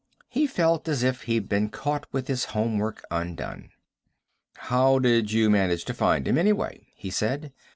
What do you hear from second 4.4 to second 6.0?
"How did you manage to